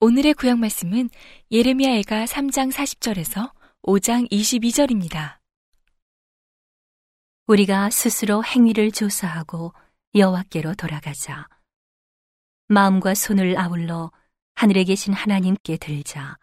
오늘의 0.00 0.34
구약 0.34 0.58
말씀은 0.58 1.08
예레미야애가 1.50 2.26
3장 2.26 2.70
40절에서 2.70 3.50
5장 3.82 4.30
22절입니다. 4.30 5.38
우리가 7.46 7.88
스스로 7.88 8.44
행위를 8.44 8.92
조사하고 8.92 9.72
여호와께로 10.14 10.74
돌아가자. 10.74 11.48
마음과 12.68 13.14
손을 13.14 13.58
아울러 13.58 14.12
하늘에 14.54 14.84
계신 14.84 15.14
하나님께 15.14 15.78
들자. 15.78 16.36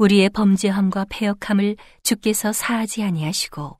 우리의 0.00 0.30
범죄함과 0.30 1.04
패역함을 1.10 1.76
주께서 2.02 2.54
사하지 2.54 3.02
아니하시고 3.02 3.76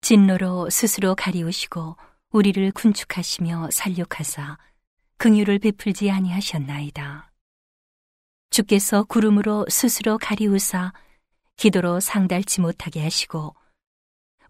진노로 0.00 0.70
스스로 0.70 1.16
가리우시고 1.16 1.96
우리를 2.30 2.70
군축하시며 2.70 3.70
살육하사 3.72 4.56
긍휼을 5.16 5.58
베풀지 5.58 6.12
아니하셨나이다. 6.12 7.32
주께서 8.50 9.02
구름으로 9.02 9.66
스스로 9.68 10.16
가리우사 10.16 10.92
기도로 11.56 11.98
상달치 11.98 12.60
못하게 12.60 13.02
하시고 13.02 13.56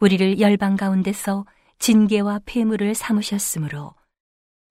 우리를 0.01 0.41
열방 0.41 0.77
가운데서 0.77 1.47
징계와 1.79 2.41
폐물을 2.45 2.95
삼으셨으므로 2.95 3.95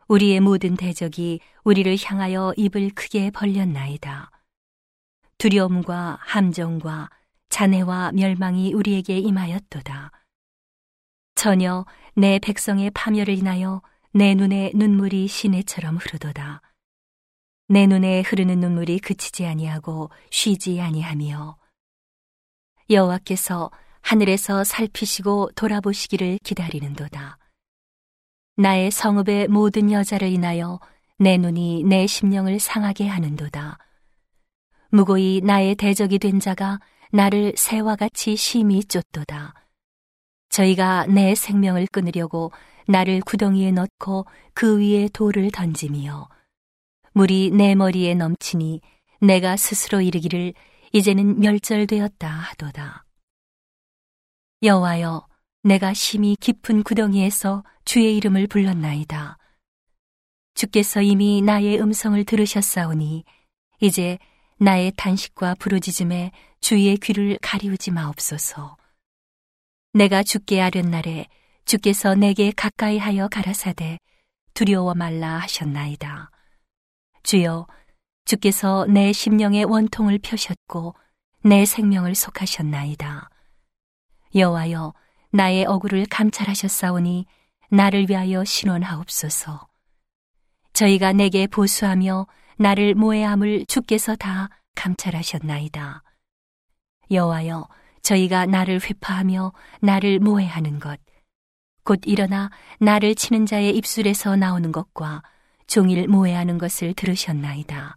우리의 0.08 0.40
모든 0.40 0.76
대적이 0.76 1.40
우리를 1.64 1.98
향하여 2.00 2.53
입을 2.58 2.92
크게 2.92 3.31
벌렸나이다. 3.31 4.30
두려움과 5.41 6.20
함정과 6.22 7.09
잔해와 7.50 8.12
멸망이 8.12 8.76
우리에게 8.76 9.18
임하였도다. 9.18 10.11
전혀 11.34 11.84
내 12.16 12.38
백성의 12.38 12.92
파멸을 12.92 13.36
인하여 13.39 13.81
내 14.14 14.36
눈에 14.36 14.72
눈물이 14.75 15.28
시내처럼 15.28 15.97
흐르도다. 15.97 16.62
내 17.69 17.88
눈에 17.88 18.22
흐르는 18.22 18.59
눈물이 18.59 19.00
그치지 19.00 19.47
아니하고 19.47 20.12
쉬지 20.30 20.80
아니하며 20.80 21.58
여호와께서 22.92 23.72
하늘에서 24.02 24.64
살피시고 24.64 25.53
돌아보시기를 25.56 26.38
기다리는도다. 26.44 27.39
나의 28.58 28.92
성읍의 28.92 29.47
모든 29.47 29.92
여자를 29.92 30.28
인하여 30.28 30.80
내 31.17 31.38
눈이 31.38 31.86
내 31.86 32.06
심령을 32.06 32.59
상하게 32.59 33.08
하는도다. 33.08 33.80
무고히 34.92 35.42
나의 35.44 35.75
대적이 35.75 36.20
된 36.20 36.39
자가 36.39 36.80
나를 37.11 37.53
새와 37.56 37.95
같이 37.95 38.36
심히 38.36 38.84
쫓도다. 38.84 39.53
저희가 40.50 41.06
내 41.08 41.34
생명을 41.34 41.88
끊으려고 41.88 42.52
나를 42.88 43.22
구덩이에 43.22 43.72
넣고 43.72 44.25
그 44.53 44.80
위에 44.80 45.08
돌을 45.14 45.52
던짐이요. 45.52 46.28
물이 47.14 47.52
내 47.52 47.73
머리에 47.75 48.16
넘치니 48.16 48.81
내가 49.22 49.56
스스로 49.56 50.02
이르기를 50.02 50.53
이제는 50.92 51.39
멸절되었다 51.39 52.28
하도다. 52.28 53.06
여호와여, 54.64 55.28
내가 55.64 55.94
심히 55.94 56.36
깊은 56.39 56.84
구덩이에서 56.84 57.64
주의 57.86 58.17
이름을 58.17 58.47
불렀나이다. 58.47 59.38
주께서 60.53 61.02
이미 61.02 61.42
나의 61.42 61.80
음성을 61.80 62.23
들으셨사오니 62.25 63.23
이제 63.80 64.19
나의 64.62 64.94
단식과 64.95 65.56
부르짖음에 65.56 66.31
주의 66.59 66.95
귀를 66.98 67.40
가리우지 67.42 67.90
마옵소서. 67.90 68.78
내가 69.94 70.22
죽게 70.22 70.62
아른 70.62 70.92
날에 70.92 71.26
주께서 71.66 72.14
내게 72.14 72.52
가까이 72.52 73.00
하여 73.00 73.28
가라사대 73.28 73.97
두려워 74.53 74.94
말라 74.94 75.40
하셨나이다. 75.40 76.30
주여, 77.24 77.66
주께서 78.25 78.85
내 78.88 79.12
심령의 79.12 79.66
원통을 79.66 80.19
펴셨고 80.19 80.94
내 81.44 81.66
생명을 81.66 82.14
속하셨나이다. 82.14 83.30
여호와여, 84.35 84.94
나의 85.31 85.66
억울을 85.66 86.06
감찰하셨사오니 86.06 87.25
나를 87.72 88.12
위하여 88.12 88.44
신원하옵소서. 88.46 89.68
저희가 90.74 91.14
내게 91.14 91.47
보수하며 91.47 92.28
나를 92.62 92.94
모해함을 92.94 93.66
주께서 93.66 94.16
다 94.16 94.50
감찰하셨나이다. 94.76 96.04
여호와여, 97.12 97.68
저희가 98.02 98.46
나를 98.46 98.80
회파하며 98.82 99.54
나를 99.82 100.20
모해하는 100.20 100.80
것, 100.80 101.00
곧 101.84 102.00
일어나 102.06 102.50
나를 102.80 103.16
치는 103.16 103.46
자의 103.46 103.76
입술에서 103.76 104.36
나오는 104.36 104.72
것과 104.72 105.24
종일 105.68 106.08
모해하는 106.08 106.58
것을 106.58 106.94
들으셨나이다. 106.94 107.96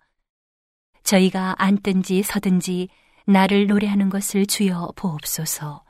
저희가 1.02 1.54
앉든지 1.58 2.22
서든지 2.22 2.88
나를 3.26 3.66
노래하는 3.66 4.10
것을 4.10 4.46
주여 4.46 4.92
보옵소서. 4.96 5.84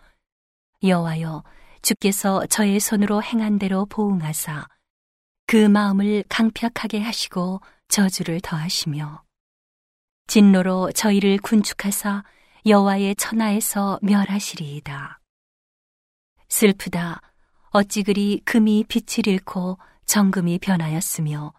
여호와여, 0.83 1.43
주께서 1.83 2.47
저의 2.47 2.79
손으로 2.79 3.23
행한 3.23 3.59
대로 3.59 3.87
보응하사 3.87 4.67
그 5.47 5.69
마음을 5.69 6.25
강팍하게 6.29 7.01
하시고 7.01 7.61
저주를 7.89 8.41
더하시며 8.41 9.24
진노로 10.27 10.91
저희를 10.93 11.39
군축하사 11.39 12.25
여호와의 12.67 13.17
천하에서 13.17 13.99
멸하시리이다. 14.03 15.21
슬프다. 16.49 17.21
어찌 17.71 18.03
그리 18.03 18.41
금이 18.45 18.85
빛을 18.89 19.27
잃고 19.27 19.79
정금이 20.07 20.59
변하였으며 20.61 21.53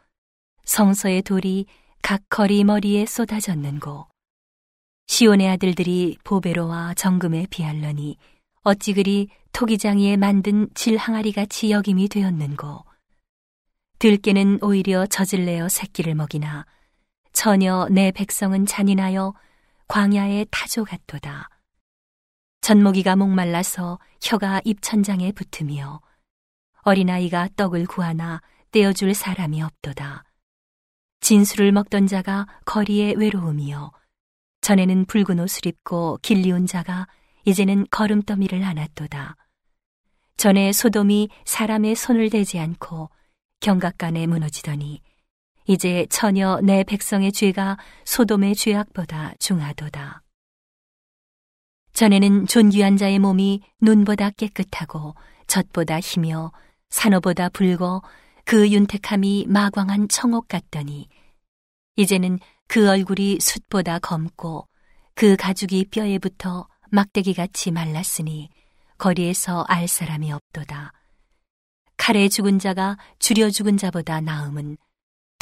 성서의 0.64 1.22
돌이 1.22 1.66
각 2.02 2.22
거리 2.30 2.64
머리에 2.64 3.06
쏟아졌는고 3.06 4.08
시온의 5.08 5.50
아들들이 5.50 6.18
보베로와 6.24 6.96
정금에 6.96 7.48
비할러니 7.50 8.18
어찌 8.64 8.94
그리 8.94 9.30
토기장이에 9.52 10.18
만든 10.18 10.68
질항아리 10.74 11.32
같이 11.32 11.72
여김이 11.72 12.10
되었는고 12.10 12.84
들깨는 14.00 14.60
오히려 14.62 15.06
젖을 15.06 15.46
내어 15.46 15.70
새끼를 15.70 16.16
먹이나 16.16 16.66
전혀 17.36 17.86
내 17.92 18.12
백성은 18.12 18.66
잔인하여 18.66 19.34
광야의 19.90 20.48
타조 20.52 20.86
같도다. 20.86 21.50
젖먹이가 22.62 23.18
목말라서 23.18 24.00
혀가 24.24 24.62
입천장에 24.64 25.34
붙으며 25.34 26.00
어린아이가 26.84 27.50
떡을 27.58 27.88
구하나 27.88 28.42
떼어줄 28.72 29.14
사람이 29.14 29.62
없도다. 29.62 30.24
진수를 31.20 31.74
먹던 31.74 32.08
자가 32.08 32.48
거리에 32.64 33.14
외로움이요. 33.18 33.92
전에는 34.62 35.06
붉은 35.06 35.38
옷을 35.40 35.68
입고 35.68 36.20
길리온 36.22 36.66
자가 36.66 37.06
이제는 37.44 37.86
걸음더미를 37.92 38.64
안았도다. 38.64 39.36
전에 40.38 40.72
소돔이 40.72 41.30
사람의 41.44 41.96
손을 41.96 42.30
대지 42.30 42.60
않고 42.60 43.10
경각간에 43.60 44.26
무너지더니 44.26 45.02
이제 45.68 46.06
전혀 46.10 46.60
내 46.62 46.84
백성의 46.84 47.32
죄가 47.32 47.78
소돔의 48.06 48.56
죄악보다 48.56 49.34
중하도다. 49.40 50.22
전에는 51.94 52.46
존귀한 52.48 52.98
자의 52.98 53.20
몸이 53.20 53.62
눈보다 53.82 54.30
깨끗하고 54.32 55.16
젖보다 55.48 56.00
희며 56.00 56.52
산호보다 56.90 57.50
붉어 57.50 58.02
그 58.44 58.70
윤택함이 58.70 59.46
마광한 59.48 60.10
청옥 60.10 60.48
같더니 60.48 61.08
이제는 61.96 62.40
그 62.68 62.90
얼굴이 62.90 63.40
숯보다 63.40 64.00
검고 64.00 64.68
그 65.16 65.36
가죽이 65.36 65.86
뼈에 65.86 66.20
붙어 66.20 66.68
막대기같이 66.92 67.72
말랐으니 67.72 68.50
거리에서 68.98 69.64
알 69.68 69.88
사람이 69.88 70.32
없도다. 70.32 70.92
칼에 71.98 72.28
죽은 72.28 72.60
자가 72.60 72.98
주려 73.20 73.50
죽은 73.50 73.78
자보다 73.78 74.22
나음은 74.22 74.78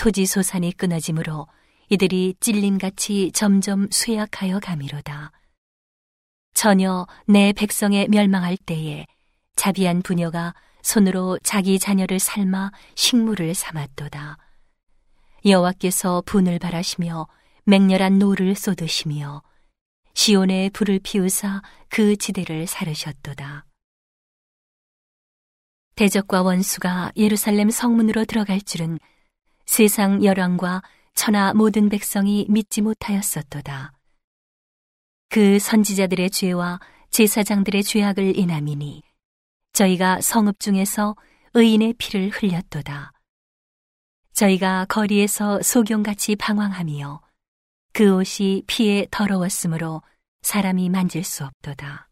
토지 0.03 0.25
소산이 0.25 0.73
끊어짐으로 0.73 1.47
이들이 1.88 2.35
찔림같이 2.41 3.31
점점 3.31 3.88
쇠약하여 3.89 4.59
감이로다. 4.59 5.31
처녀 6.53 7.07
내 7.25 7.53
백성의 7.53 8.09
멸망할 8.09 8.57
때에 8.57 9.05
자비한 9.55 10.01
부녀가 10.01 10.53
손으로 10.81 11.39
자기 11.41 11.79
자녀를 11.79 12.19
삶아 12.19 12.73
식물을 12.95 13.53
삼았도다. 13.53 14.38
여호와께서 15.45 16.23
분을 16.25 16.59
발하시며 16.59 17.25
맹렬한 17.63 18.19
노를 18.19 18.55
쏟으시며 18.55 19.41
시온에 20.13 20.69
불을 20.73 21.00
피우사 21.01 21.61
그 21.88 22.17
지대를 22.17 22.67
사르셨도다. 22.67 23.65
대적과 25.95 26.41
원수가 26.41 27.13
예루살렘 27.15 27.69
성문으로 27.69 28.25
들어갈 28.25 28.59
줄은 28.59 29.00
세상 29.65 30.24
열왕과 30.24 30.81
천하 31.15 31.54
모든 31.54 31.89
백성이 31.89 32.45
믿지 32.50 32.81
못하였었도다. 32.81 33.94
그 35.30 35.60
선지자들의 35.60 36.30
죄와 36.30 36.80
제사장들의 37.10 37.83
죄악을 37.83 38.38
인함이니 38.38 39.04
저희가 39.74 40.21
성읍 40.21 40.60
중에서 40.60 41.15
의인의 41.54 41.94
피를 41.98 42.30
흘렸도다. 42.30 43.12
저희가 44.33 44.86
거리에서 44.86 45.62
소경같이 45.62 46.36
방황하며 46.36 47.21
그 47.94 48.15
옷이 48.15 48.63
피에 48.65 49.07
더러웠으므로 49.12 50.01
사람이 50.42 50.89
만질 50.89 51.24
수 51.24 51.45
없도다. 51.45 52.10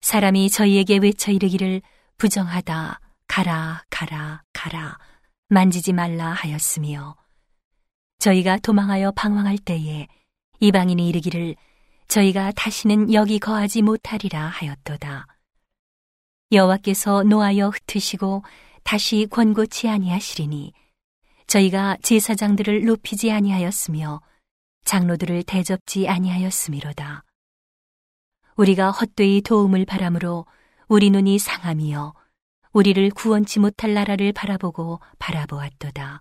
사람이 0.00 0.50
저희에게 0.50 0.98
외쳐 0.98 1.30
이르기를 1.30 1.82
부정하다, 2.16 3.00
가라, 3.28 3.84
가라, 3.90 4.42
가라, 4.52 4.98
만지지 5.48 5.92
말라 5.92 6.32
하였으며 6.32 7.16
저희가 8.18 8.58
도망하여 8.58 9.12
방황할 9.12 9.58
때에 9.58 10.08
이방인이 10.58 11.08
이르기를 11.08 11.54
저희가 12.08 12.52
다시는 12.52 13.12
여기 13.12 13.38
거하지 13.38 13.82
못하리라 13.82 14.46
하였도다. 14.46 15.26
여호와께서 16.50 17.22
노하여 17.24 17.68
흩으시고 17.68 18.42
다시 18.82 19.26
권고치 19.30 19.88
아니하시리니 19.88 20.72
저희가 21.46 21.96
제사장들을 22.02 22.84
높이지 22.84 23.30
아니하였으며 23.30 24.20
장로들을 24.84 25.44
대접지 25.44 26.08
아니하였음이로다. 26.08 27.22
우리가 28.56 28.90
헛되이 28.90 29.42
도움을 29.42 29.84
바람으로 29.84 30.46
우리 30.88 31.10
눈이 31.10 31.38
상함이여 31.38 32.14
우리를 32.76 33.08
구원치 33.12 33.58
못할 33.58 33.94
나라를 33.94 34.34
바라보고 34.34 35.00
바라보았도다. 35.18 36.20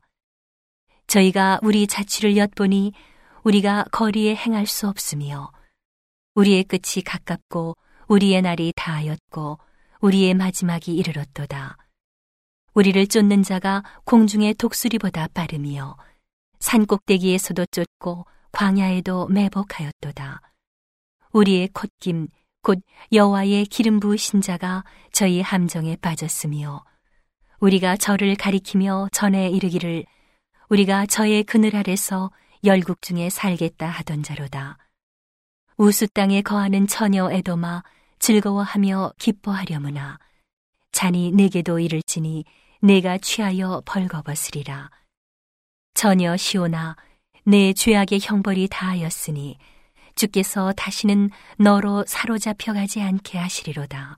저희가 1.05 1.59
우리 1.61 1.85
자취를 1.85 2.37
엿보니 2.37 2.93
우리가 3.43 3.83
거리에 3.91 4.33
행할 4.37 4.65
수 4.65 4.87
없으며 4.87 5.51
우리의 6.33 6.63
끝이 6.63 7.03
가깝고 7.03 7.75
우리의 8.07 8.41
날이 8.41 8.71
다하였고 8.73 9.59
우리의 9.99 10.33
마지막이 10.33 10.95
이르렀도다. 10.95 11.75
우리를 12.73 13.05
쫓는 13.07 13.43
자가 13.43 13.83
공중의 14.05 14.53
독수리보다 14.53 15.27
빠르며 15.33 15.97
산 16.59 16.85
꼭대기에서도 16.85 17.65
쫓고 17.65 18.27
광야에도 18.53 19.27
매복하였도다. 19.27 20.39
우리의 21.33 21.67
콧김 21.73 22.29
곧 22.65 22.81
여호와의 23.13 23.67
기름 23.67 23.99
부으신 23.99 24.41
자가 24.41 24.83
저희 25.11 25.39
함정에 25.39 25.95
빠졌으며 25.97 26.83
우리가 27.59 27.95
저를 27.95 28.35
가리키며 28.35 29.09
전에 29.11 29.49
이르기를 29.51 30.03
우리가 30.69 31.05
저의 31.05 31.43
그늘 31.43 31.75
아래서 31.75 32.31
열국 32.63 33.03
중에 33.03 33.29
살겠다 33.29 33.87
하던 33.87 34.23
자로다. 34.23 34.79
우수 35.77 36.07
땅에 36.07 36.41
거하는 36.41 36.87
처녀 36.87 37.29
에도마 37.31 37.83
즐거워하며 38.17 39.13
기뻐하려무나 39.19 40.17
잔이 40.91 41.33
내게도 41.33 41.77
이를지니 41.77 42.45
내가 42.81 43.19
취하여 43.19 43.83
벌거벗으리라. 43.85 44.89
전혀 45.93 46.35
시오나 46.35 46.95
내 47.43 47.73
죄악의 47.73 48.21
형벌이 48.23 48.69
다하였으니 48.69 49.59
주께서 50.15 50.73
다시는 50.73 51.29
너로 51.57 52.05
사로잡혀 52.07 52.73
가지 52.73 53.01
않게 53.01 53.37
하시리로다. 53.37 54.17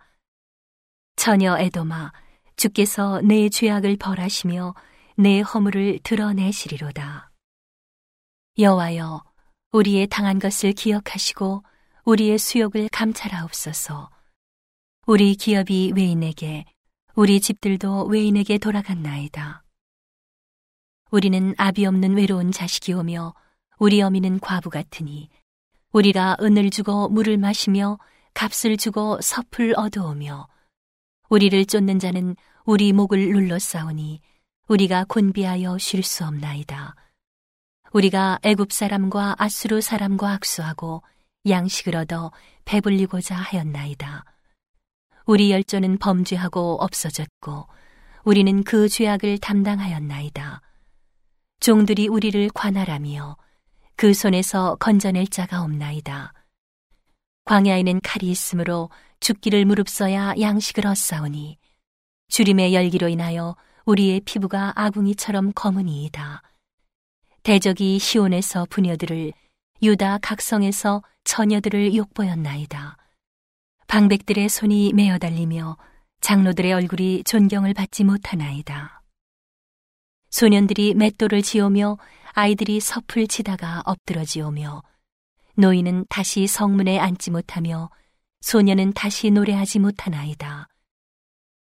전혀 1.15 1.57
에도마 1.57 2.11
주께서 2.55 3.21
내 3.21 3.49
죄악을 3.49 3.97
벌하시며 3.97 4.75
내 5.17 5.41
허물을 5.41 5.99
드러내시리로다. 6.03 7.31
여호와여 8.59 9.23
우리의 9.71 10.07
당한 10.07 10.39
것을 10.39 10.73
기억하시고 10.73 11.63
우리의 12.05 12.37
수욕을 12.37 12.89
감찰하옵소서. 12.91 14.09
우리 15.07 15.35
기업이 15.35 15.93
외인에게 15.95 16.65
우리 17.15 17.41
집들도 17.41 18.05
외인에게 18.05 18.57
돌아갔나이다. 18.57 19.63
우리는 21.09 21.53
아비 21.57 21.85
없는 21.85 22.15
외로운 22.15 22.51
자식이 22.51 22.93
오며 22.93 23.33
우리 23.79 24.01
어미는 24.01 24.39
과부 24.39 24.69
같으니 24.69 25.29
우리가 25.93 26.37
은을 26.41 26.69
주고 26.69 27.09
물을 27.09 27.37
마시며 27.37 27.97
값을 28.33 28.77
주고 28.77 29.19
섭을 29.21 29.73
얻어오며 29.75 30.47
우리를 31.29 31.65
쫓는 31.65 31.99
자는 31.99 32.35
우리 32.65 32.93
목을 32.93 33.31
눌러 33.31 33.57
싸우니 33.57 34.21
우리가 34.67 35.05
곤비하여 35.05 35.77
쉴 35.77 36.03
수 36.03 36.25
없나이다. 36.25 36.95
우리가 37.93 38.39
애굽 38.43 38.73
사람과 38.73 39.35
아수르 39.37 39.81
사람과 39.81 40.33
악수하고 40.33 41.03
양식을 41.47 41.95
얻어 41.95 42.31
배불리고자 42.65 43.35
하였나이다. 43.35 44.25
우리 45.25 45.51
열조는 45.51 45.97
범죄하고 45.97 46.77
없어졌고 46.81 47.67
우리는 48.23 48.63
그 48.63 48.89
죄악을 48.89 49.37
담당하였나이다. 49.37 50.61
종들이 51.59 52.07
우리를 52.07 52.49
관할하며 52.53 53.37
그 53.97 54.13
손에서 54.13 54.75
건져낼 54.75 55.25
자가 55.25 55.63
없나이다. 55.63 56.31
광야에는 57.45 58.01
칼이 58.03 58.29
있으므로 58.29 58.91
죽기를 59.21 59.65
무릅써야 59.65 60.35
양식을 60.39 60.85
얻사오니 60.85 61.57
주림의 62.27 62.75
열기로 62.75 63.07
인하여 63.07 63.55
우리의 63.85 64.19
피부가 64.21 64.71
아궁이처럼 64.75 65.53
검은이이다. 65.55 66.43
대적이 67.41 67.97
시온에서 67.97 68.67
부녀들을 68.69 69.33
유다 69.81 70.19
각성에서 70.19 71.01
처녀들을 71.23 71.95
욕보였나이다. 71.95 72.97
방백들의 73.87 74.47
손이 74.47 74.93
메어 74.93 75.17
달리며 75.17 75.75
장로들의 76.21 76.71
얼굴이 76.71 77.23
존경을 77.23 77.73
받지 77.73 78.03
못하나이다. 78.03 79.01
소년들이 80.29 80.93
맷돌을 80.93 81.41
지오며 81.41 81.97
아이들이 82.39 82.79
섭을 82.79 83.25
치다가 83.27 83.81
엎드러지오며 83.83 84.83
노인은 85.55 86.05
다시 86.07 86.45
성문에 86.45 86.99
앉지 86.99 87.31
못하며 87.31 87.89
소년은 88.41 88.93
다시 88.93 89.31
노래하지 89.31 89.79
못하나이다. 89.79 90.67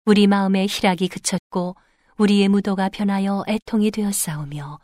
우리 0.06 0.27
마음의 0.27 0.68
희락이 0.69 1.09
그쳤고 1.09 1.75
우리의 2.15 2.47
무도가 2.47 2.88
변하여 2.88 3.44
애통이 3.50 3.91
되었사오며 3.91 4.79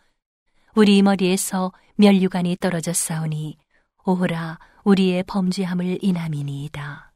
우리 0.76 1.02
머리에서 1.02 1.72
멸류관이 1.96 2.58
떨어졌사오니 2.60 3.58
오호라 4.04 4.60
우리의 4.84 5.24
범죄함을 5.24 6.00
인함이니이다. 6.02 7.14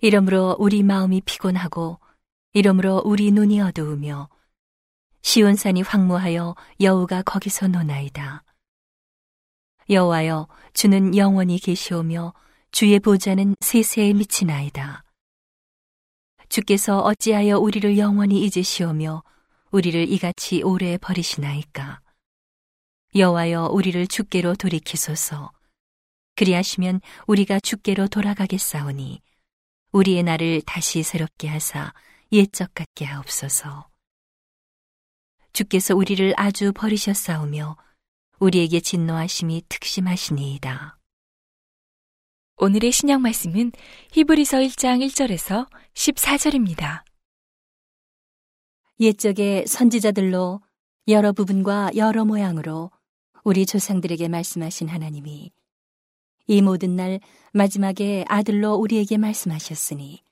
이러므로 0.00 0.56
우리 0.58 0.82
마음이 0.82 1.20
피곤하고 1.20 2.00
이러므로 2.54 3.00
우리 3.04 3.30
눈이 3.30 3.60
어두우며 3.60 4.28
시온산이 5.22 5.82
황무하여 5.82 6.54
여우가 6.80 7.22
거기서 7.22 7.68
노나이다. 7.68 8.42
여호와여 9.88 10.48
주는 10.72 11.16
영원히 11.16 11.58
계시오며 11.58 12.32
주의 12.70 12.98
보좌는 13.00 13.56
세세에 13.60 14.12
미치나이다. 14.12 15.04
주께서 16.48 17.00
어찌하여 17.00 17.58
우리를 17.58 17.98
영원히 17.98 18.44
잊으시오며 18.44 19.22
우리를 19.70 20.08
이같이 20.08 20.62
오래 20.62 20.96
버리시나이까. 20.98 22.00
여호와여 23.14 23.70
우리를 23.72 24.06
주께로 24.06 24.54
돌이키소서. 24.54 25.52
그리하시면 26.36 27.00
우리가 27.26 27.60
주께로 27.60 28.08
돌아가겠사오니 28.08 29.20
우리의 29.92 30.22
날을 30.22 30.62
다시 30.62 31.02
새롭게 31.02 31.48
하사 31.48 31.92
옛적 32.32 32.72
같게 32.74 33.04
하옵소서. 33.04 33.89
주께서 35.60 35.94
우리를 35.94 36.32
아주 36.38 36.72
버리셨사오며 36.72 37.76
우리에게 38.38 38.80
진노하심이 38.80 39.64
특심하시니이다. 39.68 40.98
오늘의 42.56 42.92
신약 42.92 43.20
말씀은 43.20 43.72
히브리서 44.12 44.56
1장 44.56 45.06
1절에서 45.06 45.68
14절입니다. 45.92 47.02
옛적의 49.00 49.66
선지자들로 49.66 50.62
여러 51.08 51.32
부분과 51.32 51.90
여러 51.94 52.24
모양으로 52.24 52.90
우리 53.44 53.66
조상들에게 53.66 54.28
말씀하신 54.28 54.88
하나님이 54.88 55.52
이 56.46 56.62
모든 56.62 56.96
날 56.96 57.20
마지막에 57.52 58.24
아들로 58.28 58.76
우리에게 58.76 59.18
말씀하셨으니 59.18 60.22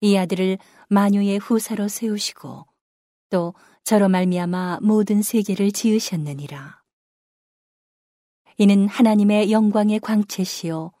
이 0.00 0.16
아들을 0.16 0.58
마녀의 0.88 1.38
후사로 1.38 1.86
세우시고 1.86 2.71
또 3.32 3.54
저로 3.82 4.10
말미암아 4.10 4.80
모든 4.82 5.22
세계를 5.22 5.72
지으셨느니라. 5.72 6.82
이는 8.58 8.86
하나님의 8.86 9.50
영광의 9.50 10.00
광채시요 10.00 10.92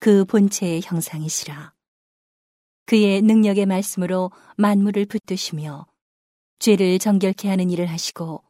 그 0.00 0.24
본체의 0.24 0.80
형상이시라. 0.82 1.74
그의 2.86 3.20
능력의 3.20 3.66
말씀으로 3.66 4.30
만물을 4.56 5.04
붙드시며 5.04 5.86
죄를 6.58 6.98
정결케 6.98 7.50
하는 7.50 7.68
일을 7.68 7.84
하시고 7.86 8.42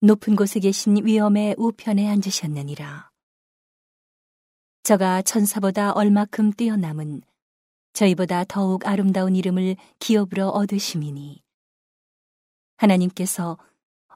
높은 0.00 0.34
곳에 0.34 0.58
계신 0.58 0.96
위엄의 1.04 1.56
우편에 1.58 2.08
앉으셨느니라. 2.08 3.10
저가 4.82 5.20
천사보다 5.20 5.92
얼마큼 5.92 6.52
뛰어남은 6.52 7.20
저희보다 7.92 8.44
더욱 8.44 8.86
아름다운 8.86 9.36
이름을 9.36 9.76
기업으로 9.98 10.48
얻으심이니 10.48 11.45
하나님께서 12.76 13.58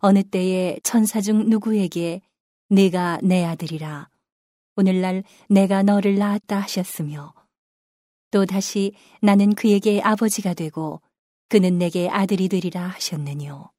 어느 0.01 0.23
때에 0.23 0.79
천사 0.83 1.21
중 1.21 1.49
누구에게 1.49 2.23
네가 2.69 3.21
내 3.23 3.45
아들이라 3.45 4.09
오늘날 4.77 5.25
내가 5.49 5.83
너를 5.83 6.17
낳았다 6.17 6.61
하셨으며 6.61 7.35
또 8.31 8.47
다시 8.47 8.93
나는 9.21 9.55
그에게 9.55 10.01
아버지가 10.01 10.55
되고 10.55 11.03
그는 11.49 11.79
내게 11.79 12.09
아들이 12.09 12.49
되리라 12.49 12.87
하셨느뇨. 12.87 13.71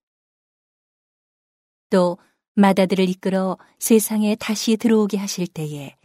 또 1.89 2.17
마다들을 2.55 3.07
이끌어 3.09 3.57
세상에 3.79 4.35
다시 4.35 4.75
들어오게 4.75 5.17
하실 5.17 5.47
때에 5.47 5.95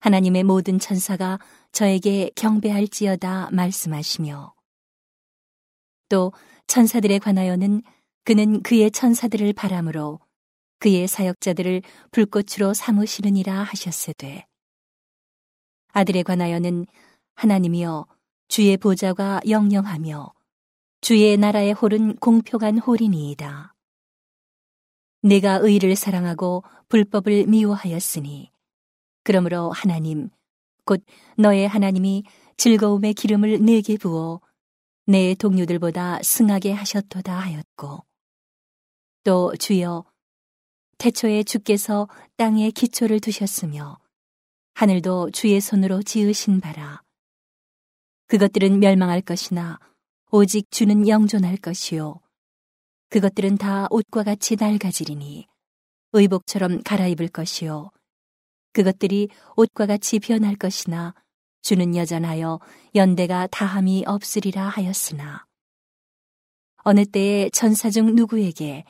하나님의 0.00 0.44
모든 0.44 0.78
천사가 0.78 1.40
저에게 1.72 2.30
경배할지어다 2.36 3.50
말씀하시며 3.50 4.55
또 6.08 6.32
천사들에 6.66 7.18
관하여는 7.18 7.82
그는 8.24 8.62
그의 8.62 8.90
천사들을 8.90 9.52
바람으로 9.52 10.20
그의 10.78 11.06
사역자들을 11.08 11.82
불꽃으로 12.10 12.74
삼으시느니라 12.74 13.62
하셨으되 13.62 14.46
아들에 15.92 16.22
관하여는 16.22 16.86
하나님이여 17.34 18.06
주의 18.48 18.76
보좌가 18.76 19.40
영영하며 19.48 20.32
주의 21.00 21.36
나라의 21.36 21.72
홀은 21.72 22.16
공평한 22.16 22.78
홀이니이다. 22.78 23.74
내가 25.22 25.54
의를 25.56 25.96
사랑하고 25.96 26.64
불법을 26.88 27.46
미워하였으니 27.46 28.50
그러므로 29.24 29.70
하나님 29.70 30.30
곧 30.84 31.04
너의 31.36 31.66
하나님이 31.66 32.24
즐거움의 32.56 33.14
기름을 33.14 33.64
내게 33.64 33.96
부어 33.96 34.40
내 35.08 35.36
동료들보다 35.36 36.20
승하게 36.24 36.72
하셨도다 36.72 37.38
하였고 37.38 38.04
또 39.22 39.54
주여 39.56 40.04
태초에 40.98 41.44
주께서 41.44 42.08
땅에 42.36 42.72
기초를 42.72 43.20
두셨으며 43.20 43.98
하늘도 44.74 45.30
주의 45.30 45.60
손으로 45.60 46.02
지으신 46.02 46.60
바라. 46.60 47.02
그것들은 48.26 48.80
멸망할 48.80 49.20
것이나 49.20 49.78
오직 50.32 50.72
주는 50.72 51.06
영존할 51.06 51.56
것이요. 51.56 52.20
그것들은 53.10 53.58
다 53.58 53.86
옷과 53.90 54.24
같이 54.24 54.56
낡아지리니 54.56 55.46
의복처럼 56.14 56.82
갈아입을 56.82 57.28
것이요. 57.28 57.90
그것들이 58.72 59.28
옷과 59.56 59.86
같이 59.86 60.18
변할 60.18 60.56
것이나 60.56 61.14
주는 61.66 61.96
여전하여 61.96 62.60
연대가 62.94 63.48
다함이 63.48 64.04
없으리라 64.06 64.68
하였으나 64.68 65.46
어느 66.84 67.04
때에 67.04 67.50
천사 67.50 67.90
중 67.90 68.14
누구에게 68.14 68.84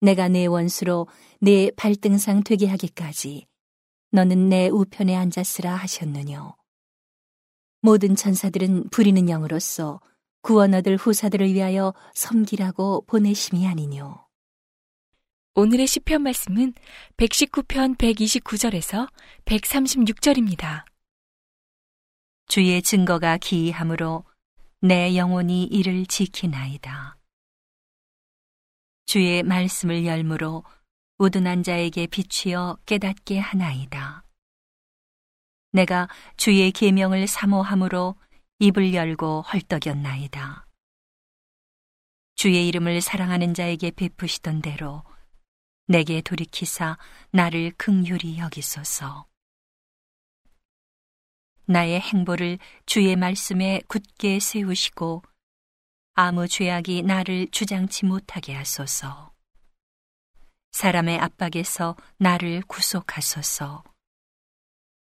내가 0.00 0.28
내 0.28 0.46
원수로 0.46 1.08
내 1.40 1.72
발등상 1.74 2.44
되게 2.44 2.68
하기까지 2.68 3.48
너는 4.12 4.48
내 4.48 4.68
우편에 4.68 5.16
앉았으라 5.16 5.74
하셨느뇨. 5.74 6.54
모든 7.82 8.14
천사들은 8.14 8.90
부리는 8.90 9.28
영으로서 9.28 10.00
구원 10.40 10.72
얻을 10.74 10.98
후사들을 10.98 11.52
위하여 11.52 11.94
섬기라고 12.14 13.06
보내심이 13.08 13.66
아니뇨. 13.66 14.24
오늘의 15.56 15.88
시편 15.88 16.22
말씀은 16.22 16.74
119편 17.16 17.98
129절에서 17.98 19.08
136절입니다. 19.46 20.89
주의 22.50 22.82
증거가 22.82 23.36
기이함으로 23.36 24.24
내 24.80 25.16
영혼이 25.16 25.66
이를 25.66 26.04
지키나이다. 26.04 27.16
주의 29.06 29.44
말씀을 29.44 30.04
열무로 30.04 30.64
우둔한 31.18 31.62
자에게 31.62 32.08
비추어 32.08 32.76
깨닫게 32.86 33.38
하나이다. 33.38 34.24
내가 35.70 36.08
주의 36.36 36.72
계명을 36.72 37.28
사모함으로 37.28 38.16
입을 38.58 38.94
열고 38.94 39.42
헐떡였나이다. 39.42 40.66
주의 42.34 42.66
이름을 42.66 43.00
사랑하는 43.00 43.54
자에게 43.54 43.92
베푸시던 43.92 44.60
대로 44.60 45.04
내게 45.86 46.20
돌이키사 46.20 46.98
나를 47.30 47.70
극률히 47.76 48.38
여기소서. 48.38 49.29
나의 51.70 52.00
행보를 52.00 52.58
주의 52.84 53.14
말씀에 53.14 53.80
굳게 53.86 54.40
세우시고 54.40 55.22
아무 56.14 56.48
죄악이 56.48 57.02
나를 57.02 57.46
주장치 57.52 58.06
못하게 58.06 58.54
하소서. 58.54 59.32
사람의 60.72 61.20
압박에서 61.20 61.96
나를 62.18 62.62
구속하소서. 62.62 63.84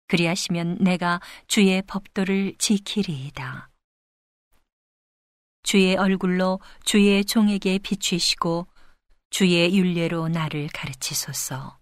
그리하시면 0.08 0.80
내가 0.82 1.22
주의 1.48 1.82
법도를 1.84 2.56
지키리이다. 2.58 3.70
주의 5.64 5.96
얼굴로 5.96 6.60
주의 6.84 7.24
종에게 7.24 7.78
비추시고 7.78 8.68
주의 9.30 9.78
윤례로 9.78 10.28
나를 10.28 10.68
가르치소서. 10.74 11.81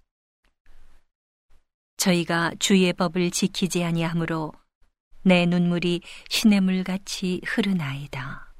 저희가 1.99 2.53
주의 2.59 2.91
법을 2.93 3.29
지키지 3.29 3.83
아니하므로 3.83 4.53
내 5.21 5.45
눈물이 5.45 6.01
시냇물 6.29 6.83
같이 6.83 7.41
흐르나이다. 7.45 8.53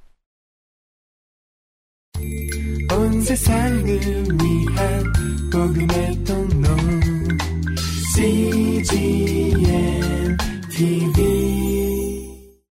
온 2.91 3.22
세상을 3.22 3.86
위한 3.86 5.13
복음의 5.51 6.24
통로 6.25 6.67
CGM 8.13 9.58
TV 10.69 11.79